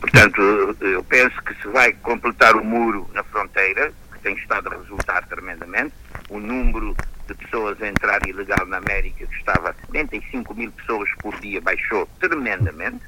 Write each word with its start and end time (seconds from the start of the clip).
Portanto, 0.00 0.40
eu 0.80 1.02
penso 1.04 1.42
que 1.42 1.54
se 1.60 1.68
vai 1.68 1.92
completar 1.92 2.56
o 2.56 2.64
muro 2.64 3.08
na 3.12 3.22
fronteira, 3.24 3.92
que 4.12 4.18
tem 4.20 4.34
estado 4.36 4.68
a 4.68 4.76
resultar 4.78 5.26
tremendamente, 5.26 5.94
o 6.30 6.38
número 6.38 6.96
de 7.26 7.34
pessoas 7.34 7.80
a 7.82 7.88
entrar 7.88 8.26
ilegal 8.26 8.66
na 8.66 8.78
América, 8.78 9.26
que 9.26 9.36
estava 9.36 9.74
75 9.86 10.54
mil 10.54 10.72
pessoas 10.72 11.08
por 11.20 11.38
dia, 11.40 11.60
baixou 11.60 12.08
tremendamente, 12.18 13.04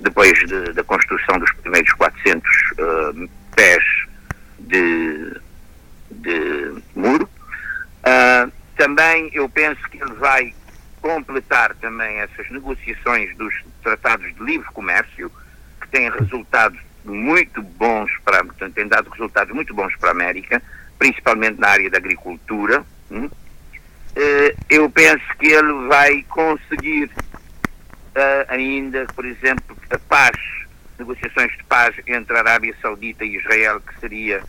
depois 0.00 0.38
de, 0.46 0.72
da 0.74 0.84
construção 0.84 1.38
dos 1.38 1.50
primeiros 1.54 1.90
400 1.94 2.50
uh, 2.72 3.30
pés 3.54 3.84
de, 4.58 5.40
de 6.10 6.82
muro. 6.94 7.28
Uh, 8.04 8.52
também 8.76 9.30
eu 9.32 9.48
penso 9.48 9.80
que 9.88 10.02
ele 10.02 10.14
vai 10.14 10.54
completar 11.00 11.74
também 11.76 12.18
essas 12.18 12.50
negociações 12.50 13.34
dos 13.36 13.54
tratados 13.82 14.34
de 14.34 14.42
livre 14.42 14.66
comércio, 14.72 15.32
que 15.86 15.98
têm 15.98 16.10
resultados 16.10 16.78
muito 17.04 17.62
bons 17.62 18.10
para, 18.24 18.44
têm 18.74 18.88
dado 18.88 19.10
resultados 19.10 19.54
muito 19.54 19.72
bons 19.72 19.94
para 19.96 20.10
a 20.10 20.12
América, 20.12 20.62
principalmente 20.98 21.60
na 21.60 21.68
área 21.68 21.90
da 21.90 21.98
agricultura. 21.98 22.84
Hum? 23.10 23.26
Uh, 23.26 24.56
eu 24.68 24.90
penso 24.90 25.24
que 25.38 25.46
ele 25.46 25.86
vai 25.88 26.22
conseguir 26.28 27.04
uh, 27.04 28.46
ainda, 28.48 29.06
por 29.14 29.24
exemplo, 29.24 29.76
a 29.90 29.98
paz, 29.98 30.36
negociações 30.98 31.52
de 31.56 31.64
paz 31.64 31.94
entre 32.06 32.36
a 32.36 32.40
Arábia 32.40 32.74
Saudita 32.80 33.24
e 33.24 33.36
Israel, 33.36 33.80
que 33.80 34.00
seria 34.00 34.42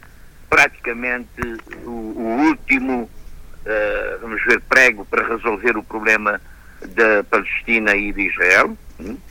praticamente 0.49 1.27
o, 1.83 1.89
o 1.89 2.47
último, 2.47 3.03
uh, 3.03 4.19
vamos 4.21 4.43
ver, 4.45 4.61
prego 4.61 5.05
para 5.05 5.27
resolver 5.27 5.77
o 5.77 5.83
problema 5.83 6.41
da 6.81 7.23
Palestina 7.29 7.95
e 7.95 8.13
de 8.13 8.21
Israel. 8.29 8.75
Uh, 8.99 9.26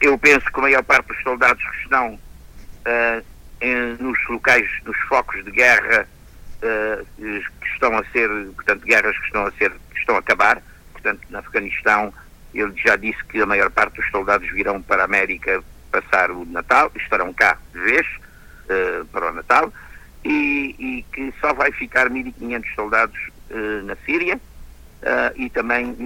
eu 0.00 0.18
penso 0.18 0.44
que 0.46 0.58
a 0.58 0.62
maior 0.62 0.84
parte 0.84 1.08
dos 1.08 1.22
soldados 1.22 1.62
que 1.62 1.76
estão 1.82 2.18
em, 3.60 3.96
nos 3.98 4.18
locais, 4.28 4.68
nos 4.84 4.98
focos 5.08 5.44
de 5.44 5.50
guerra, 5.50 6.06
que 7.16 7.68
estão 7.72 7.96
a 7.96 8.04
ser, 8.12 8.28
portanto, 8.54 8.84
guerras 8.84 9.18
que 9.18 9.26
estão 9.26 9.46
a 9.46 9.52
ser, 9.52 9.70
que 9.70 9.98
estão 9.98 10.16
a 10.16 10.18
acabar, 10.18 10.62
portanto, 10.92 11.20
no 11.30 11.38
Afeganistão, 11.38 12.12
ele 12.54 12.72
já 12.76 12.96
disse 12.96 13.22
que 13.24 13.40
a 13.40 13.46
maior 13.46 13.70
parte 13.70 13.96
dos 13.96 14.10
soldados 14.10 14.48
virão 14.50 14.80
para 14.82 15.02
a 15.02 15.04
América 15.04 15.62
passar 15.90 16.30
o 16.30 16.44
Natal, 16.44 16.90
estarão 16.96 17.32
cá 17.32 17.58
de 17.72 17.80
vez 17.80 18.06
uh, 18.06 19.04
para 19.06 19.30
o 19.30 19.32
Natal, 19.32 19.72
e, 20.24 20.74
e, 20.78 21.02
que 21.12 21.32
só 21.40 21.52
vai 21.52 21.72
ficar 21.72 22.08
1.500 22.08 22.74
soldados 22.74 23.18
uh, 23.50 23.84
na 23.84 23.96
Síria 24.06 24.36
uh, 24.36 25.32
e 25.34 25.50
também 25.50 25.96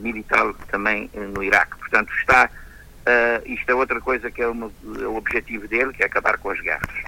militar 0.00 0.52
também 0.70 1.10
no 1.34 1.42
Iraque. 1.42 1.76
Portanto, 1.78 2.12
está, 2.20 2.48
isto 3.46 3.70
é 3.70 3.74
outra 3.74 4.00
coisa 4.00 4.30
que 4.30 4.42
é, 4.42 4.48
uma, 4.48 4.70
é, 5.00 5.06
o 5.06 5.16
objetivo 5.16 5.68
dele, 5.68 5.92
que 5.92 6.02
é 6.02 6.06
acabar 6.06 6.38
com 6.38 6.50
as 6.50 6.60
guerras. 6.60 7.04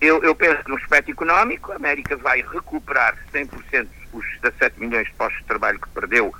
Eu, 0.00 0.22
eu, 0.22 0.34
penso 0.34 0.62
que 0.62 0.70
no 0.70 0.76
aspecto 0.76 1.10
económico, 1.10 1.72
a 1.72 1.76
América 1.76 2.16
vai 2.16 2.40
recuperar 2.42 3.16
100% 3.32 3.88
os 4.12 4.24
17 4.42 4.78
milhões 4.78 5.06
de 5.08 5.14
postos 5.14 5.40
de 5.40 5.46
trabalho 5.46 5.80
que 5.80 5.88
perdeu 5.88 6.32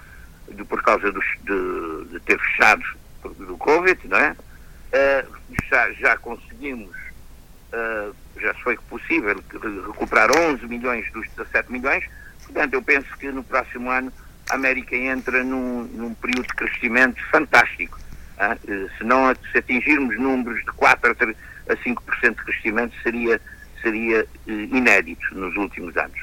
de, 0.49 0.65
por 0.65 0.83
causa 0.83 1.11
dos, 1.11 1.25
de, 1.43 2.13
de, 2.13 2.21
ter 2.21 2.39
fechado 2.39 2.83
do 3.23 3.57
Covid, 3.59 4.07
não 4.07 4.17
é? 4.17 4.31
Uh, 4.33 5.37
já, 5.69 5.93
já 5.93 6.17
conseguimos, 6.17 6.97
uh, 7.73 8.15
já 8.41 8.55
foi 8.63 8.77
possível 8.89 9.37
recuperar 9.89 10.31
11 10.31 10.65
milhões 10.67 11.11
dos 11.13 11.29
17 11.37 11.73
milhões, 11.73 12.05
portanto 12.45 12.75
eu 12.75 12.83
penso 12.83 13.09
que 13.19 13.31
no 13.31 13.43
próximo 13.43 13.91
ano 13.91 14.13
a 14.51 14.55
América 14.55 14.97
entra 14.97 15.43
num, 15.45 15.85
num 15.85 16.15
período 16.15 16.47
de 16.47 16.55
crescimento 16.55 17.23
fantástico. 17.31 17.99
Uh, 18.39 18.89
se 18.97 19.05
não 19.05 19.35
se 19.51 19.59
atingirmos 19.59 20.17
números 20.19 20.61
de 20.61 20.73
4 20.73 21.13
a 21.69 21.77
5% 21.77 22.37
de 22.37 22.45
crescimento 22.45 22.95
seria, 23.03 23.41
seria 23.83 24.27
inédito 24.47 25.35
nos 25.35 25.57
últimos 25.57 25.97
anos. 25.97 26.19